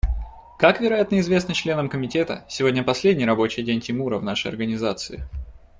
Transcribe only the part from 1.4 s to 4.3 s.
членам Комитета, сегодня последний рабочий день Тимура в